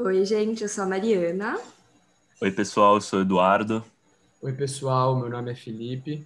[0.00, 1.58] Oi, gente, eu sou a Mariana.
[2.40, 3.84] Oi, pessoal, eu sou o Eduardo.
[4.40, 6.24] Oi, pessoal, meu nome é Felipe.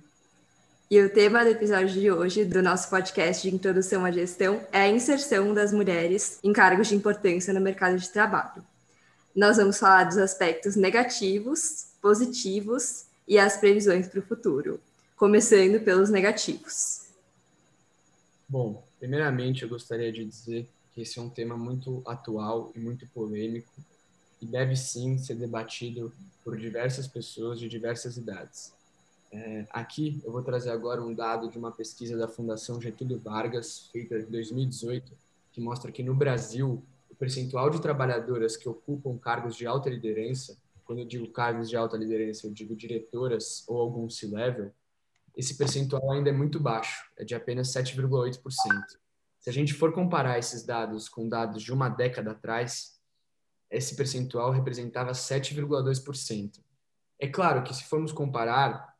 [0.91, 4.81] E o tema do episódio de hoje do nosso podcast de introdução à gestão é
[4.83, 8.63] a inserção das mulheres em cargos de importância no mercado de trabalho.
[9.35, 14.79] Nós vamos falar dos aspectos negativos, positivos e as previsões para o futuro,
[15.17, 17.07] começando pelos negativos.
[18.47, 23.07] Bom, primeiramente eu gostaria de dizer que esse é um tema muito atual e muito
[23.09, 23.73] polêmico
[24.41, 26.13] e deve sim ser debatido
[26.45, 28.73] por diversas pessoas de diversas idades.
[29.33, 33.89] É, aqui eu vou trazer agora um dado de uma pesquisa da Fundação Getúlio Vargas,
[33.91, 35.13] feita em 2018,
[35.53, 40.57] que mostra que no Brasil o percentual de trabalhadoras que ocupam cargos de alta liderança,
[40.85, 44.71] quando eu digo cargos de alta liderança, eu digo diretoras ou algum C-level,
[45.35, 49.02] esse percentual ainda é muito baixo, é de apenas 7,8%.
[49.43, 52.99] Se a gente for comparar esses dados com dados de uma década atrás,
[53.71, 56.63] esse percentual representava 7,2%.
[57.19, 58.93] É claro que se formos comparar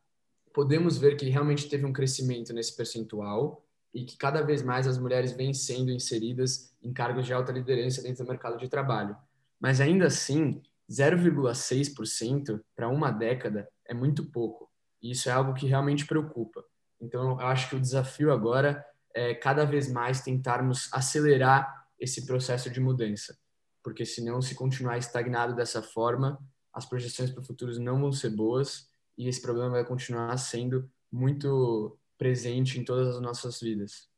[0.53, 4.97] podemos ver que realmente teve um crescimento nesse percentual e que cada vez mais as
[4.97, 9.15] mulheres vêm sendo inseridas em cargos de alta liderança dentro do mercado de trabalho.
[9.59, 14.69] Mas ainda assim, 0,6% para uma década é muito pouco.
[15.01, 16.63] E isso é algo que realmente preocupa.
[17.01, 22.69] Então, eu acho que o desafio agora é cada vez mais tentarmos acelerar esse processo
[22.69, 23.37] de mudança.
[23.83, 26.39] Porque senão, se continuar estagnado dessa forma,
[26.73, 30.89] as projeções para o futuro não vão ser boas e esse problema vai continuar sendo
[31.11, 34.09] muito presente em todas as nossas vidas.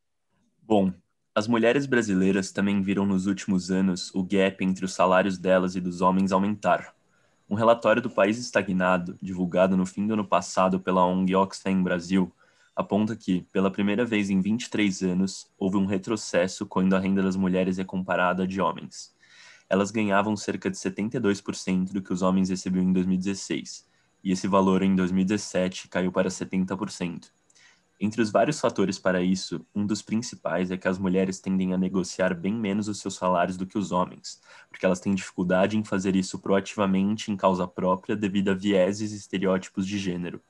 [0.61, 0.93] Bom,
[1.33, 5.81] as mulheres brasileiras também viram nos últimos anos o gap entre os salários delas e
[5.81, 6.95] dos homens aumentar.
[7.49, 12.31] Um relatório do País Estagnado, divulgado no fim do ano passado pela ONG Oxfam Brasil,
[12.75, 17.35] aponta que, pela primeira vez em 23 anos, houve um retrocesso quando a renda das
[17.35, 19.15] mulheres é comparada à de homens.
[19.69, 23.87] Elas ganhavam cerca de 72% do que os homens recebiam em 2016,
[24.23, 27.31] e esse valor em 2017 caiu para 70%.
[27.97, 31.77] Entre os vários fatores para isso, um dos principais é que as mulheres tendem a
[31.77, 35.83] negociar bem menos os seus salários do que os homens, porque elas têm dificuldade em
[35.83, 40.41] fazer isso proativamente em causa própria devido a vieses e estereótipos de gênero.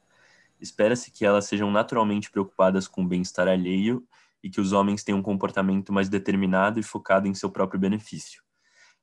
[0.60, 4.08] Espera-se que elas sejam naturalmente preocupadas com o bem-estar alheio
[4.44, 8.46] e que os homens tenham um comportamento mais determinado e focado em seu próprio benefício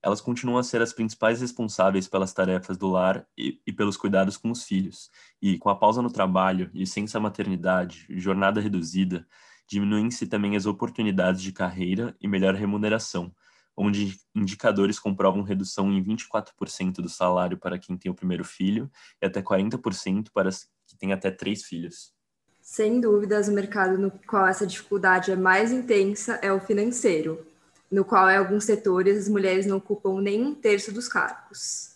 [0.03, 4.37] elas continuam a ser as principais responsáveis pelas tarefas do lar e, e, pelos cuidados
[4.37, 5.09] com os filhos.
[5.41, 9.27] E com a pausa no trabalho, licença maternidade, jornada reduzida,
[9.69, 13.33] diminuem-se também as oportunidades de carreira e melhor remuneração,
[13.77, 18.91] onde indicadores comprovam redução em 24% do salário para quem tem o primeiro filho
[19.23, 20.51] e até 40% para
[20.87, 22.13] que tem até três filhos.
[22.61, 27.47] Sem dúvidas, o mercado no qual essa dificuldade é mais intensa é o financeiro
[27.93, 31.91] no qual em alguns setores as mulheres não ocupam nem um terço dos cargos.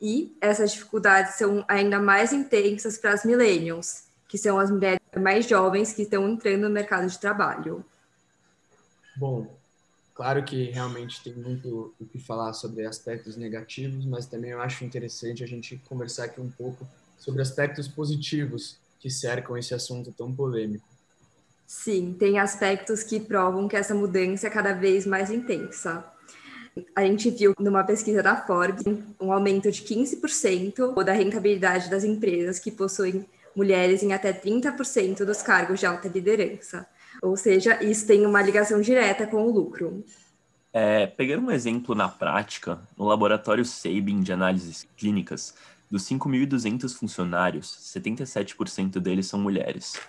[0.00, 5.46] E essas dificuldades são ainda mais intensas para as millennials, que são as mulheres mais
[5.46, 7.84] jovens que estão entrando no mercado de trabalho.
[9.16, 9.52] Bom,
[10.14, 14.84] claro que realmente tem muito o que falar sobre aspectos negativos, mas também eu acho
[14.84, 16.86] interessante a gente conversar aqui um pouco
[17.16, 20.86] sobre aspectos positivos que cercam esse assunto tão polêmico.
[21.66, 26.04] Sim, tem aspectos que provam que essa mudança é cada vez mais intensa.
[26.94, 28.84] A gente viu numa pesquisa da Forbes
[29.20, 35.40] um aumento de 15% da rentabilidade das empresas que possuem mulheres em até 30% dos
[35.42, 36.86] cargos de alta liderança.
[37.22, 40.04] Ou seja, isso tem uma ligação direta com o lucro.
[40.72, 45.54] É, pegando um exemplo na prática, no laboratório Sabin de análises clínicas,
[45.90, 50.00] dos 5.200 funcionários, 77% deles são mulheres.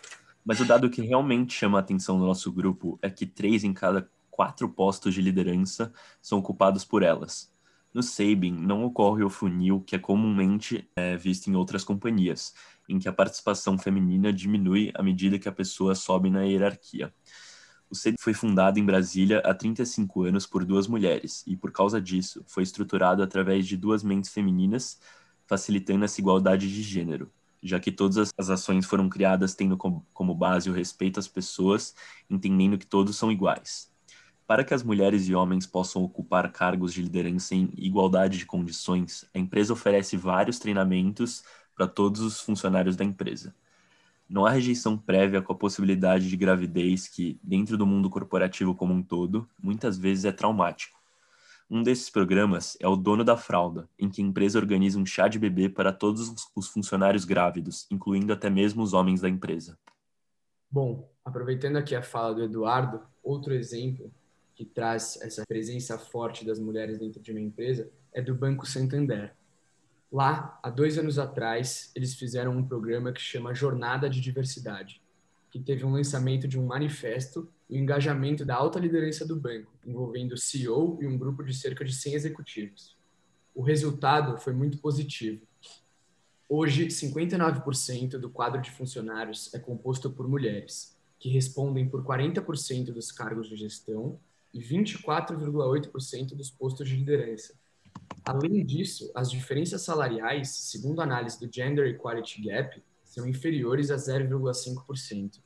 [0.44, 3.74] Mas o dado que realmente chama a atenção do nosso grupo é que três em
[3.74, 7.52] cada quatro postos de liderança são ocupados por elas.
[7.94, 12.54] No Sabin, não ocorre o funil que é comumente é, visto em outras companhias,
[12.90, 17.14] em que a participação feminina diminui à medida que a pessoa sobe na hierarquia.
[17.90, 22.02] O Sabin foi fundado em Brasília há 35 anos por duas mulheres, e por causa
[22.02, 25.00] disso, foi estruturado através de duas mentes femininas,
[25.48, 27.32] facilitando essa igualdade de gênero
[27.66, 31.96] já que todas as ações foram criadas tendo como base o respeito às pessoas,
[32.30, 33.92] entendendo que todos são iguais.
[34.46, 39.26] Para que as mulheres e homens possam ocupar cargos de liderança em igualdade de condições,
[39.34, 41.44] a empresa oferece vários treinamentos
[41.76, 43.56] para todos os funcionários da empresa.
[44.30, 48.94] Não há rejeição prévia com a possibilidade de gravidez que, dentro do mundo corporativo como
[48.94, 50.95] um todo, muitas vezes é traumático.
[51.70, 55.28] Um desses programas é o Dono da Fralda, em que a empresa organiza um chá
[55.28, 59.78] de bebê para todos os funcionários grávidos, incluindo até mesmo os homens da empresa.
[60.70, 64.12] Bom, aproveitando aqui a fala do Eduardo, outro exemplo
[64.54, 69.36] que traz essa presença forte das mulheres dentro de uma empresa é do Banco Santander.
[70.12, 75.02] Lá, há dois anos atrás, eles fizeram um programa que chama Jornada de Diversidade,
[75.50, 80.34] que teve um lançamento de um manifesto o engajamento da alta liderança do banco, envolvendo
[80.34, 82.96] o CEO e um grupo de cerca de 100 executivos.
[83.54, 85.42] O resultado foi muito positivo.
[86.48, 93.12] Hoje, 59% do quadro de funcionários é composto por mulheres, que respondem por 40% dos
[93.12, 94.20] cargos de gestão
[94.54, 97.56] e 24,8% dos postos de liderança.
[98.24, 103.96] Além disso, as diferenças salariais, segundo a análise do Gender Equality Gap, são inferiores a
[103.96, 105.40] 0,5%.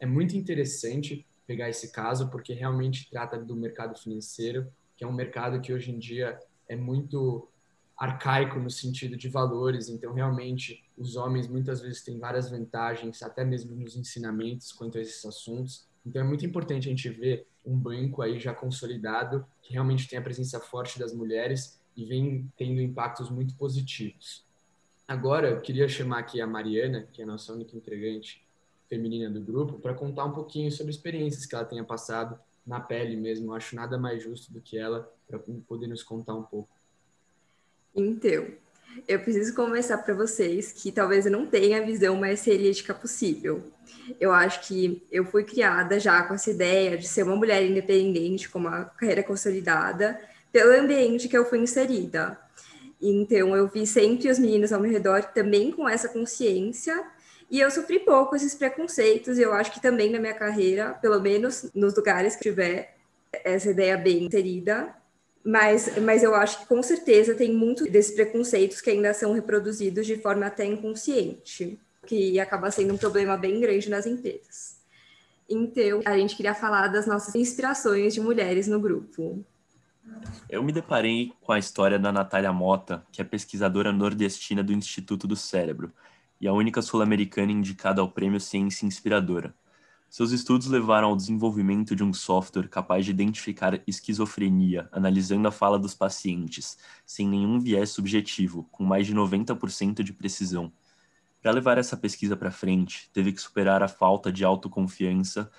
[0.00, 5.12] É muito interessante pegar esse caso porque realmente trata do mercado financeiro, que é um
[5.12, 6.38] mercado que hoje em dia
[6.68, 7.48] é muito
[7.96, 13.44] arcaico no sentido de valores, então realmente os homens muitas vezes têm várias vantagens, até
[13.44, 15.86] mesmo nos ensinamentos quanto a esses assuntos.
[16.04, 20.18] Então é muito importante a gente ver um banco aí já consolidado, que realmente tem
[20.18, 24.44] a presença forte das mulheres e vem tendo impactos muito positivos.
[25.06, 28.43] Agora, eu queria chamar aqui a Mariana, que é a nossa única integrante
[28.88, 33.16] feminina do grupo, para contar um pouquinho sobre experiências que ela tenha passado na pele
[33.16, 33.46] mesmo.
[33.46, 36.70] Eu acho nada mais justo do que ela para poder nos contar um pouco.
[37.94, 38.46] Então,
[39.08, 43.62] eu preciso conversar para vocês que talvez eu não tenha a visão mais realística possível.
[44.20, 48.48] Eu acho que eu fui criada já com essa ideia de ser uma mulher independente,
[48.48, 50.20] com uma carreira consolidada,
[50.52, 52.38] pelo ambiente que eu fui inserida.
[53.00, 57.04] Então, eu vi sempre os meninos ao meu redor também com essa consciência,
[57.54, 61.20] e eu sofri pouco esses preconceitos, e eu acho que também na minha carreira, pelo
[61.20, 62.96] menos nos lugares que tiver
[63.44, 64.92] essa ideia bem inserida,
[65.44, 70.04] mas, mas eu acho que com certeza tem muito desses preconceitos que ainda são reproduzidos
[70.04, 74.80] de forma até inconsciente, que acaba sendo um problema bem grande nas empresas.
[75.48, 79.44] Então, a gente queria falar das nossas inspirações de mulheres no grupo.
[80.50, 85.28] Eu me deparei com a história da Natália Mota, que é pesquisadora nordestina do Instituto
[85.28, 85.92] do Cérebro
[86.40, 89.54] e a única sul-americana indicada ao prêmio Ciência Inspiradora.
[90.08, 95.78] Seus estudos levaram ao desenvolvimento de um software capaz de identificar esquizofrenia, analisando a fala
[95.78, 100.72] dos pacientes, sem nenhum viés subjetivo, com mais de 90% de precisão.
[101.42, 105.50] Para levar essa pesquisa para frente, teve que superar a falta de autoconfiança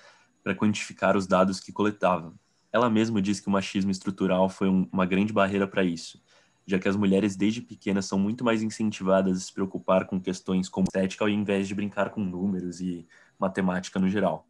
[0.42, 2.34] para quantificar os dados que coletava.
[2.72, 6.22] Ela mesma diz que o machismo estrutural foi um, uma grande barreira para isso,
[6.66, 10.68] já que as mulheres desde pequenas são muito mais incentivadas a se preocupar com questões
[10.68, 13.06] como estética ao invés de brincar com números e
[13.38, 14.46] matemática no geral.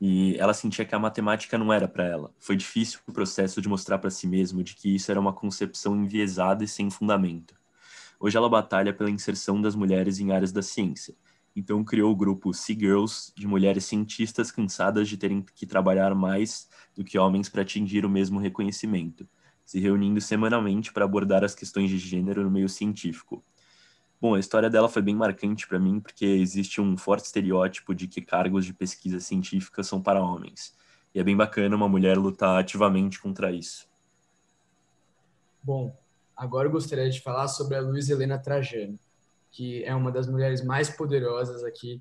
[0.00, 2.34] E ela sentia que a matemática não era para ela.
[2.38, 5.94] Foi difícil o processo de mostrar para si mesma de que isso era uma concepção
[5.94, 7.54] enviesada e sem fundamento.
[8.18, 11.14] Hoje ela batalha pela inserção das mulheres em áreas da ciência.
[11.54, 16.68] Então criou o grupo Sea Girls, de mulheres cientistas cansadas de terem que trabalhar mais
[16.96, 19.28] do que homens para atingir o mesmo reconhecimento,
[19.72, 23.42] se reunindo semanalmente para abordar as questões de gênero no meio científico.
[24.20, 28.06] Bom, a história dela foi bem marcante para mim, porque existe um forte estereótipo de
[28.06, 30.76] que cargos de pesquisa científica são para homens.
[31.14, 33.88] E é bem bacana uma mulher lutar ativamente contra isso.
[35.62, 35.96] Bom,
[36.36, 38.98] agora eu gostaria de falar sobre a Luiz Helena Trajano,
[39.50, 41.98] que é uma das mulheres mais poderosas aqui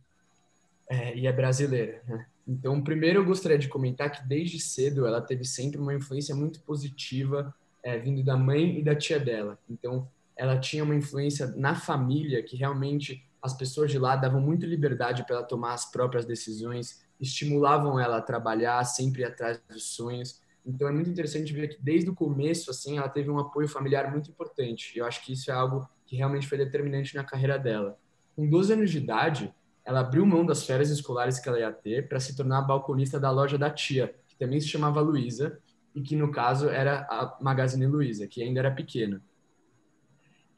[0.89, 2.03] é, e é brasileira.
[2.05, 2.25] Né?
[2.45, 6.59] Então, primeiro eu gostaria de comentar que desde cedo ela teve sempre uma influência muito
[6.63, 9.57] positiva é, vindo da mãe e da tia dela.
[9.69, 14.65] Então, ela tinha uma influência na família que realmente as pessoas de lá davam muito
[14.65, 20.39] liberdade para ela tomar as próprias decisões, estimulavam ela a trabalhar, sempre atrás dos sonhos.
[20.65, 24.11] Então é muito interessante ver que desde o começo assim ela teve um apoio familiar
[24.11, 24.97] muito importante.
[24.97, 27.97] Eu acho que isso é algo que realmente foi determinante na carreira dela.
[28.35, 32.07] Com 12 anos de idade, ela abriu mão das férias escolares que ela ia ter
[32.07, 35.59] para se tornar balconista da loja da tia, que também se chamava Luísa,
[35.93, 39.21] e que no caso era a Magazine Luiza, que ainda era pequena.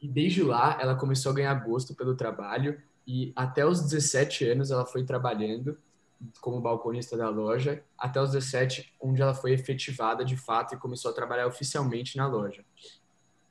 [0.00, 4.70] E desde lá ela começou a ganhar gosto pelo trabalho e até os 17 anos
[4.70, 5.78] ela foi trabalhando
[6.40, 11.10] como balconista da loja, até os 17, onde ela foi efetivada de fato e começou
[11.10, 12.64] a trabalhar oficialmente na loja.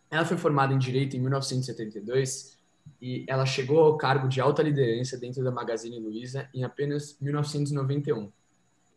[0.10, 2.60] Ela foi formada em Direito em 1972
[3.02, 8.32] e ela chegou ao cargo de alta liderança dentro da Magazine Luiza em apenas 1991.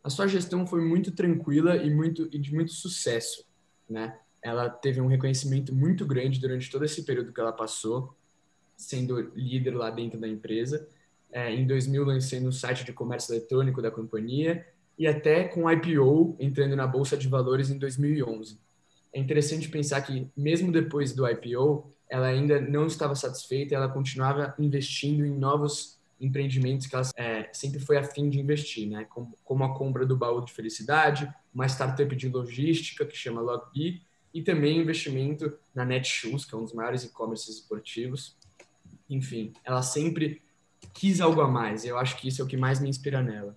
[0.07, 3.45] A sua gestão foi muito tranquila e, muito, e de muito sucesso,
[3.91, 4.17] né?
[4.41, 8.17] ela teve um reconhecimento muito grande durante todo esse período que ela passou,
[8.77, 10.89] sendo líder lá dentro da empresa.
[11.33, 14.65] É, em 2000, lancei no site de comércio eletrônico da companhia
[14.97, 18.61] e até com IPO entrando na Bolsa de Valores em 2011.
[19.13, 24.55] É interessante pensar que, mesmo depois do IPO, ela ainda não estava satisfeita, ela continuava
[24.61, 29.05] investindo em novos empreendimentos que ela é, sempre foi afim de investir, né?
[29.05, 34.03] Como, como, a compra do baú de felicidade, uma startup de logística que chama Logbi
[34.33, 38.37] e também investimento na Netshoes, que é um dos maiores e-commerces esportivos.
[39.09, 40.43] Enfim, ela sempre
[40.93, 41.85] quis algo a mais.
[41.85, 43.57] Eu acho que isso é o que mais me inspira nela.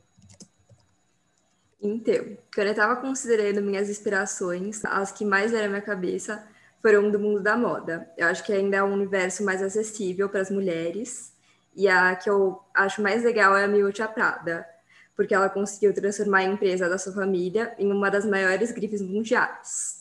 [1.82, 6.46] Então, quando eu estava considerando minhas inspirações, as que mais vieram à minha cabeça
[6.82, 8.10] foram do mundo da moda.
[8.18, 11.34] Eu acho que ainda é um universo mais acessível para as mulheres.
[11.76, 14.66] E a que eu acho mais legal é a Miúcha Prada,
[15.16, 20.00] porque ela conseguiu transformar a empresa da sua família em uma das maiores grifes mundiais.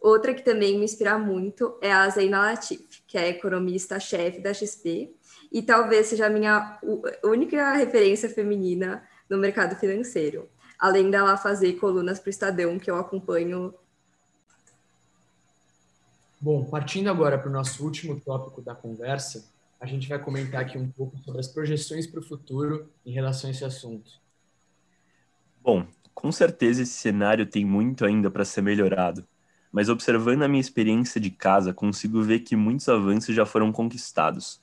[0.00, 5.14] Outra que também me inspira muito é a Zeina Latif, que é economista-chefe da XP
[5.52, 6.78] e talvez seja a minha
[7.24, 10.48] única referência feminina no mercado financeiro,
[10.78, 13.74] além dela fazer colunas para o Estadão, que eu acompanho.
[16.40, 19.44] Bom, partindo agora para o nosso último tópico da conversa,
[19.80, 23.48] a gente vai comentar aqui um pouco sobre as projeções para o futuro em relação
[23.48, 24.20] a esse assunto.
[25.62, 29.26] Bom, com certeza esse cenário tem muito ainda para ser melhorado,
[29.72, 34.60] mas observando a minha experiência de casa, consigo ver que muitos avanços já foram conquistados.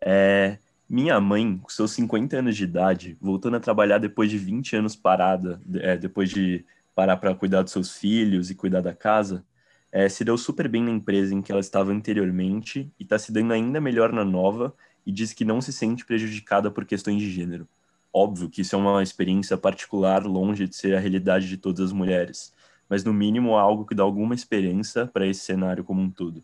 [0.00, 4.76] É, minha mãe, com seus 50 anos de idade, voltando a trabalhar depois de 20
[4.76, 6.64] anos parada, é, depois de
[6.94, 9.44] parar para cuidar dos seus filhos e cuidar da casa,
[9.92, 13.32] é, se deu super bem na empresa em que ela estava anteriormente e está se
[13.32, 17.30] dando ainda melhor na nova e diz que não se sente prejudicada por questões de
[17.30, 17.66] gênero.
[18.12, 21.92] Óbvio que isso é uma experiência particular, longe de ser a realidade de todas as
[21.92, 22.52] mulheres,
[22.88, 26.42] mas no mínimo é algo que dá alguma esperança para esse cenário como um todo.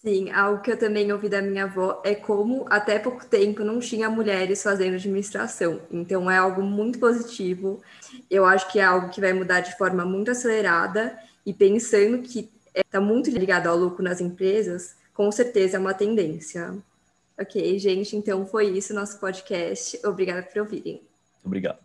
[0.00, 3.80] Sim, algo que eu também ouvi da minha avó é como até pouco tempo não
[3.80, 5.80] tinha mulheres fazendo administração.
[5.90, 7.82] Então é algo muito positivo.
[8.30, 12.50] Eu acho que é algo que vai mudar de forma muito acelerada e pensando que
[12.74, 16.76] está muito ligado ao lucro nas empresas, com certeza é uma tendência.
[17.40, 19.98] Ok, gente, então foi isso nosso podcast.
[20.06, 21.00] Obrigada por ouvirem.
[21.42, 21.76] Obrigado.